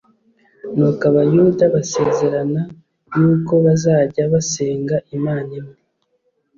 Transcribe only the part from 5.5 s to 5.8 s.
imwe.